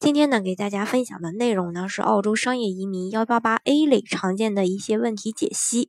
[0.00, 5.88] 今天呢，给大家分享的内容呢是澳洲商业移民幺八八 A 类常见的一些问题解析。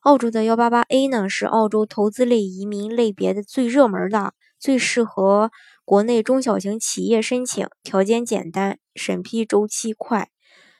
[0.00, 5.50] 澳洲的幺八八 A 呢是澳洲投资类移民类别的最热门的，最适合
[5.84, 10.30] 国内中小型企业申请，条件简单，审批周期快，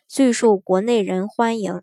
[0.08, 1.82] 最受国内人欢迎，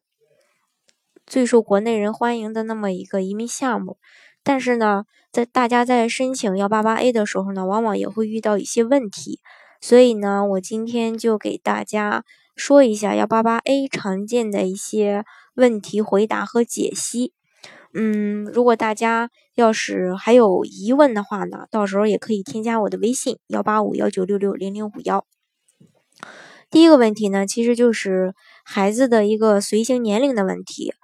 [1.27, 3.97] 最受国内人欢迎的那么一个移民项目。
[4.49, 9.39] 但是呢，在大家在申请幺八八 A 的时候呢，往往也会遇到一些问题，
[9.79, 12.23] 所以呢，我今天就给大家
[12.55, 17.31] 说一下幺八八 A 常见的一些问题回答和解析。
[17.93, 25.27] 嗯，如果大家要是还有疑问的话呢，到时候也可以添加我的微信幺八五幺九六六零零五幺。
[26.71, 28.33] 第一个问题呢，其实就是
[28.65, 30.95] 孩子的一个随行年龄的问题。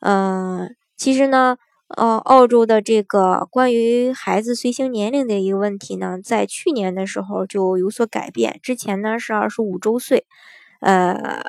[0.00, 1.58] 嗯，其实呢。
[1.96, 8.60] 呃，澳洲的这个关于孩子随行年龄的一个问题呢，在去年的时候就有所改变。
[8.62, 10.26] 之前呢是二十五周岁，
[10.80, 11.42] 呃，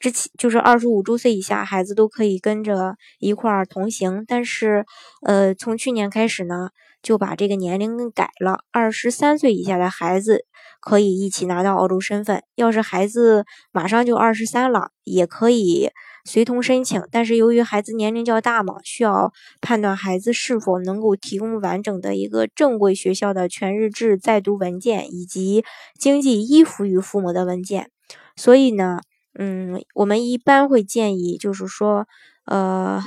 [0.00, 4.86] 之前就是二十五周岁以下孩子都可以跟着一块儿同行，但是
[5.26, 6.70] 呃，从去年开始呢，
[7.02, 10.44] 就把这个年龄改了，二十三岁以下的孩子
[10.80, 12.42] 可以一起拿到澳洲身份。
[12.54, 15.90] 要是孩子马上就二十三了，也可以。
[16.24, 25.64] 随同申请，但是由于孩子年龄较大嘛，需要判断孩子是否能够提供完整的一个正规学校的全日制在读文件，以及
[25.98, 27.90] 经济依附于父母的文件。
[28.36, 29.00] 所以呢，
[29.36, 32.06] 嗯，我们一般会建议，就是说，
[32.44, 33.02] 呃，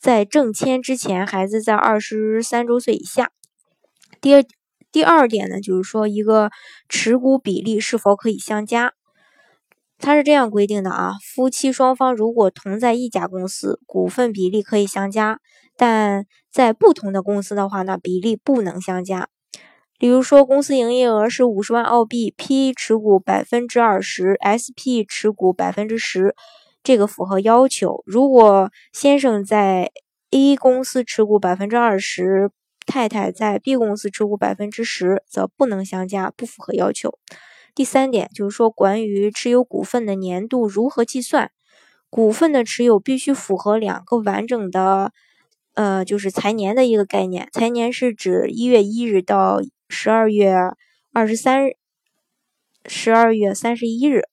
[0.00, 3.32] 在正签之前，孩子在二十三周岁以下。
[4.18, 4.42] 第二，
[4.90, 6.50] 第二点呢，就是说一个
[6.88, 8.94] 持股比例是否可以相加。
[9.98, 15.38] 它是这样规定的啊，夫妻双方如果同在一家公司，股份比例可以相加，
[15.76, 19.28] 但在不同的公司的话呢，比例不能相加。
[19.98, 26.34] 比如说，公司营业额是五十万澳币，P 持股百分之二十，SP 持股百分之十，
[26.82, 28.02] 这个符合要求。
[28.06, 29.90] 如果先生在
[30.30, 32.50] A 公司持股百分之二十，
[32.86, 37.18] 太太在 B 公司持股百分之十，则不能相加，不符合要求。
[37.74, 41.50] 第三点就是说，关于持有股份的年度如何计算？
[42.08, 45.12] 股份的持有必须符合两个完整的，
[45.74, 47.48] 呃，就是财年的一个概念。
[47.52, 50.56] 财年是指一月一日到十二月
[51.12, 51.76] 二十三日，
[52.86, 54.24] 十二月三十一日。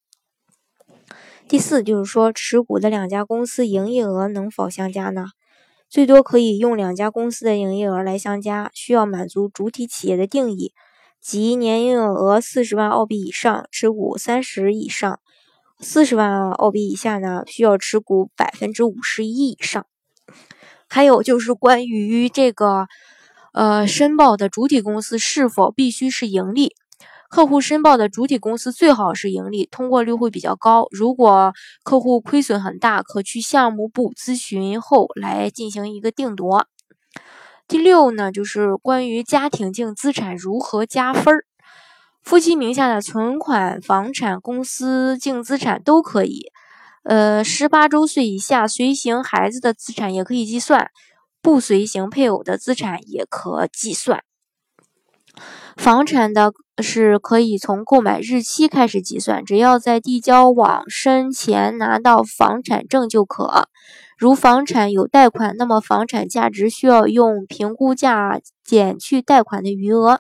[1.47, 5.27] 第四就是说，持股的两家公司营业额能否相加呢？
[5.89, 10.73] 最多可以用两家公司的营业额来相加，需要满足主体企业的定义。
[11.21, 15.19] 即年营业额四十万澳币以上，持股三十以上；
[15.79, 19.85] 四十万澳币以下呢，需要持股百分之五十一以上。
[20.89, 22.87] 还有就是关于这个，
[23.53, 26.75] 呃，申报的主体公司是否必须是盈利？
[27.29, 30.87] 客户申报的主体公司最好是盈利，通过率会比较高。
[30.91, 36.67] 如果客户亏损很大，可去项目部咨询后来进行一个定夺。
[37.67, 41.43] 第六呢，就是关于家庭净资产如何加分儿。
[42.23, 46.51] 夫妻名下的存款、房产、公司净资产都可以。
[47.03, 50.89] 呃，十八周岁以下随行孩子的资产也可以计算，
[51.41, 54.23] 不随行配偶的资产也可计算。
[55.77, 56.51] 房产的
[56.81, 63.69] 是可以从购买日期开始计算，只要在递交网申前拿到房产证就可。
[64.17, 70.19] 如房产有贷款，那么房产价值需要用评估价减去贷款的余额。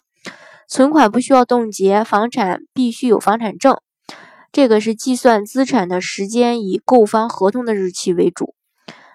[0.69, 3.75] 存款不需要冻结，房产必须有房产证。
[4.51, 8.53] 这个是计算资产的时间以购房合同的日期为主。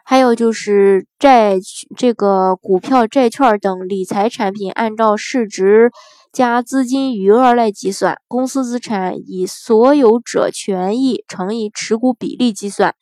[0.05, 1.59] 还有就是债
[1.97, 5.93] 这个股票、债券等理财产品，按照市值
[6.33, 8.19] 加资金余额来计算。
[8.27, 12.95] 公司资产以所有者权益乘以持股比例计算。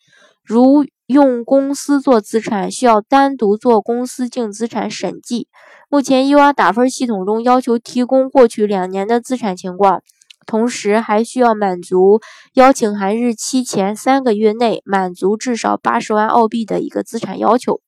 [0.43, 5.49] 如用公司做资产，需要单独做公司净资产审计。
[5.89, 10.03] 目前 UR 打分系统中要求提供过去两年的资产情况，
[10.47, 12.21] 同时还需要满足
[12.55, 17.81] 邀请函日期前三个月内满足至少八十万澳币的一个资产要求。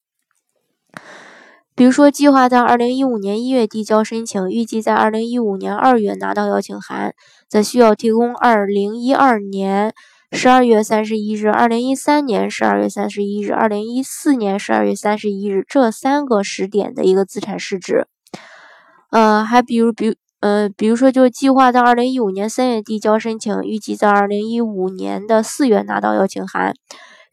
[1.74, 7.14] 比如说，计划在二零一五年一月递交申请，预计在二零一五年二月拿到邀请函，
[7.48, 9.92] 则需要提供二零一二年。
[10.34, 18.06] 十二月三十一日、二零一三年十二月三十一日、二零一四年十二月三十一日这三个时点的一个资产市值。
[19.10, 26.72] 呃，还比如，比呃，比如说，就计划在二零一五年三月递交申请，预计在二零一五年的四月拿到邀请函，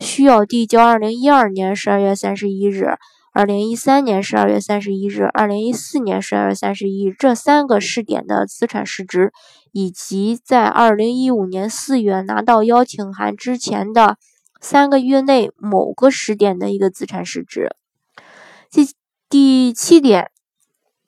[0.01, 2.97] 需要递交二零一二年十二月三十一日、
[3.39, 9.31] 二零一三年十二月三十一日、二零一四年十二月三十一日这三个试点的资产市值。
[9.71, 14.18] 以及在二零一五年四月拿到邀请函之前的
[14.59, 17.69] 三个月内某个时点的一个资产市值。
[18.69, 18.89] 第
[19.30, 20.31] 第七点，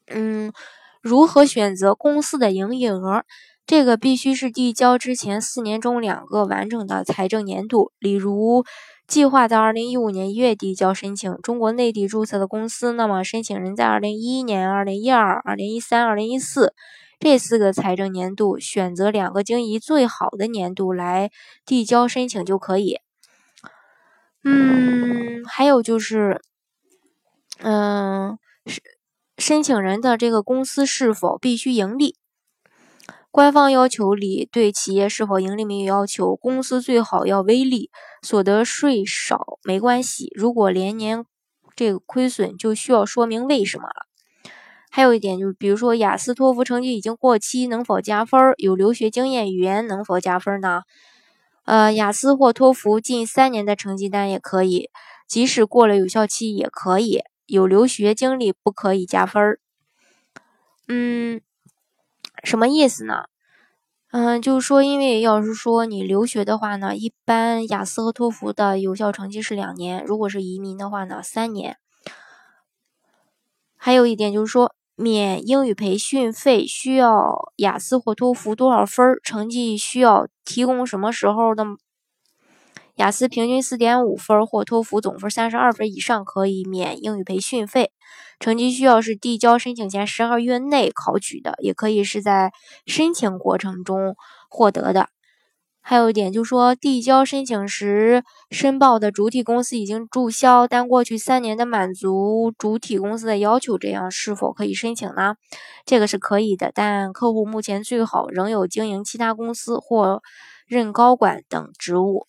[0.07, 0.53] 嗯，
[1.01, 3.25] 如何选择公司的营业额？
[3.67, 7.91] 这个必须是递交之前四年中两个完整的财政年度。
[7.99, 8.63] 例如，
[9.07, 16.73] 计划在二零一五年一月递交申请，中国内地注册的公司，那么申请人在二零一一年、二零一二、二零一三、二零一四。
[17.19, 21.29] 这四个财政年度选择两个经营最好的年度来
[21.67, 22.97] 递交申请就可以。
[24.43, 26.41] 嗯，还有就是，
[27.59, 28.81] 嗯，申
[29.37, 32.15] 申请人的这个公司是否必须盈利？
[33.31, 37.89] 官方要求里对企业是否盈利没有要求，公司最好要微利，
[38.21, 40.29] 所得税少没关系。
[40.35, 41.25] 如果连年
[41.73, 44.05] 这个亏损，就需要说明为什么了。
[44.89, 48.53] 还有一点就，比如说雅思托福成绩已经过期，能否加分？
[48.57, 50.81] 有留学经验，语言能否加分呢？
[51.63, 54.89] 呃，雅思或托福近三年的成绩单也可以，
[55.25, 57.21] 即使过了有效期也可以。
[57.45, 59.57] 有留学经历不可以加分。
[60.87, 61.41] 嗯，
[62.43, 63.25] 什么意思呢？
[64.11, 71.77] 嗯，就是说，因为要是说你留学的话呢，一般雅思和托福的有效成绩是两年，如果是移民的话呢，三年。
[73.77, 74.73] 还有一点就是说。
[74.95, 79.15] 免英语培训费需要雅思或托福多少分？
[79.23, 81.65] 成绩需要提供什么时候的？
[82.95, 87.91] 雅思平均四点五分或托福总分三十二分以上可以免英语培训费。
[88.39, 92.51] 成绩需要是递交申请前十二月内考取的，也可以是在
[92.85, 94.15] 申请过程中
[94.49, 95.09] 获得的。
[95.83, 105.35] 还有一点就是说，递交申请时申报的主体公司已经注销，但过去三年的满足主体公司的要求，这样是否可以申请呢？
[105.85, 110.21] 这个是可以的，但客户目前最好仍有经营其他公司或
[110.67, 112.27] 任高管等职务。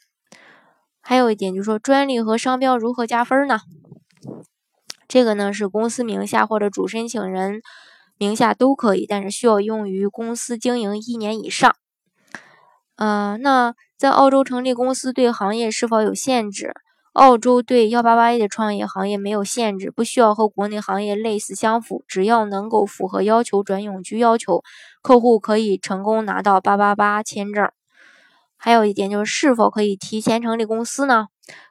[1.03, 3.59] 还有一点就是说，专利和商标如何加分呢？
[5.09, 7.61] 这个呢是公司名下或者主申请人
[8.17, 11.75] 名下都可以，但是需要用于公司经营一年以上。
[12.97, 16.73] 呃，那在澳洲成立公司对行业是否有限制？
[17.13, 24.63] 澳洲对幺八八 A 的创业行业没有限制，不需要和国内行业类似相符，只要能够符合要求转永居要求，
[25.03, 27.69] 客户可以成功拿到八八八签证。
[28.65, 31.27] 还有一点就是，是否可以提前成立公司呢？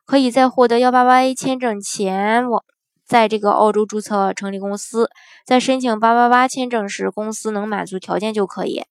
[0.05, 2.65] 可以在获得幺八八 A 签证前，我
[3.07, 5.09] 在这个澳洲注册成立公司，
[5.45, 8.83] 在申请八八八签证时，公司能满足条件就可以。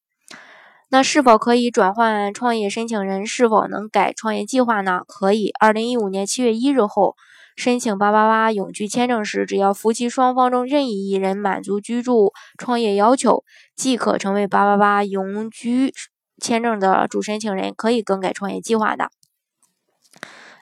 [0.88, 3.26] 那是否可以转换创业申请人？
[3.26, 5.02] 是否能改创业计划呢？
[5.06, 5.52] 可以。
[5.60, 7.16] 二零一五年七月一日后
[7.54, 13.44] 申请八八八永居签证时，只要夫妻双方中任意一人满足居住创业要求，
[13.76, 15.92] 即可成为八八八永居
[16.40, 19.10] 签证的主申请人，可以更改创业计划的。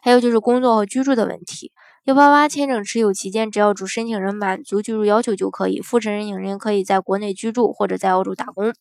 [0.02, 1.72] 还有就是工作和居住的问题。
[2.04, 5.80] 幺八八签证持有期间，只要主申请人满足居住要求就可以。
[5.80, 8.74] 副申请人可以在国内居住或者在澳洲打工。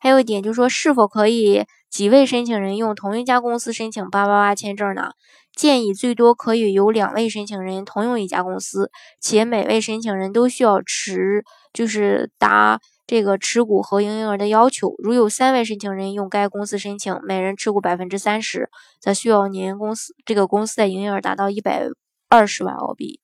[0.00, 5.12] 还有一点就是说，是否可以几位申请人用同一家公司申请八八八签证呢？
[5.54, 14.94] 建议最多可以有两位申请人同用一家公司，且每位申请人都需要持就是达这个持股和营业额的要求。
[14.98, 18.70] 如有三位申请人用该公司申请，每人持股百分之三十，
[19.00, 21.88] 则需要您公司这个公司的营业额达到一百
[22.28, 23.20] 二十万澳币。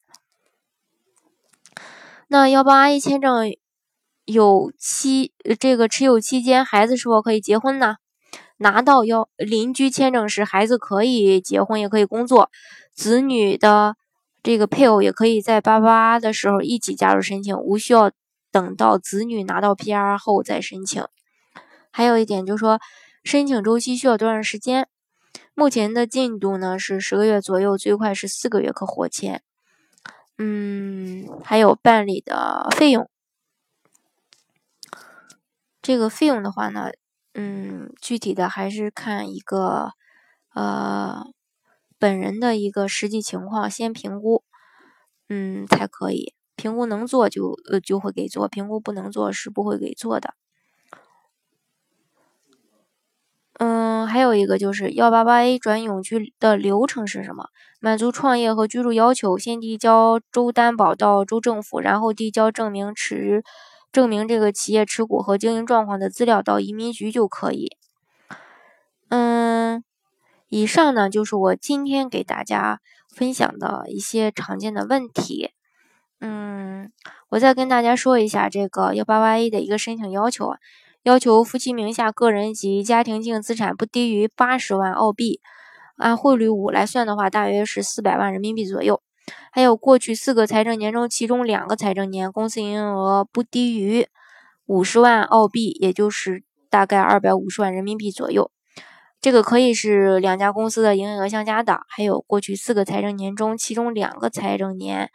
[2.28, 3.52] 那幺八八一签证。
[4.26, 7.96] 有期这个持有期间，孩子是否可以结婚呢？
[8.58, 12.48] 拿到要邻居签证时，孩子可以结婚，也可以工作。
[12.94, 13.96] 子女的
[14.40, 18.12] 这个配偶也可以在八八的时候一起加入申请，无需要
[18.50, 21.04] 等到子女拿到 PR 后再申请。
[21.90, 22.80] 还有一点就是说，
[23.24, 24.88] 申请周期需要多长时间？
[25.54, 29.42] 目前的进度呢是十个月左右，最快是四个月可获签。
[30.38, 33.10] 嗯，还有办理的费用。
[35.82, 36.90] 这个费用的话呢，
[37.34, 39.92] 嗯，具体的还是看一个
[40.54, 41.24] 呃
[41.98, 44.42] 本人的一个实际情况，先评估，
[45.28, 50.34] 嗯，才可以评估能做就呃就会给做，评估不能做是不会给做的。
[53.54, 57.48] 嗯，还有一个就是幺八八 A 转永居的流程是什么？
[57.80, 63.42] 满足创业和居住要求，先递交州担保到州政府，然后递交证明持
[63.90, 67.76] 证明这个企业持股和经营状况的资料到移民局就可以。
[69.08, 69.82] 嗯，
[70.48, 75.52] 以上呢就是我今天给大家分享的一些常见的问题。
[76.20, 76.92] 嗯，
[77.30, 80.58] 我再跟大家说一下这个幺八八 A 的一个申请要求啊。
[81.02, 85.40] 要求夫妻名下个人及家庭净资产不低于八十万澳币，
[85.96, 89.00] 按汇率五来算的话，大约是四百万人民币左右。
[89.50, 94.06] 还有过去四个财政年中，其中两个财政年公司营业额不低于
[94.66, 98.50] 五十万澳币，也就是大概二百五十万人民币左右。
[99.22, 101.80] 这个可以是两家公司的营业额相加的。
[101.88, 105.10] 还有过去四个财政年中，其中两个财政年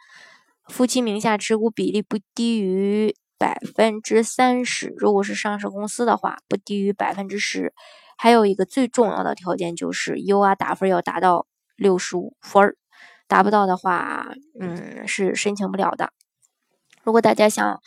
[0.68, 3.14] 夫妻名下持股比例不低于。
[3.38, 7.74] 百分之三十，如果是上市公司的话，不低于百分之十。
[8.16, 11.46] 还有一个最重要的条件就是 U R 打分要达到
[11.76, 12.74] 六十五分，
[13.28, 16.14] 达不到的话，嗯，是申请不了的。
[17.02, 17.78] 如果大家想，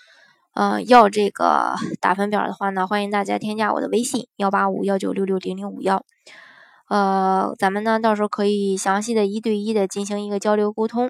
[0.53, 6.05] 呃，要这个 打分表的话呢，欢迎大家添加我的微信幺八五幺九六六零零五幺，
[6.89, 11.09] 呃，咱们呢到时候可以详细的一对一的进行一个交流沟通。